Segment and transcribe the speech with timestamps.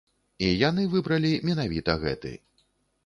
[0.45, 2.33] І яны выбралі менавіта гэты.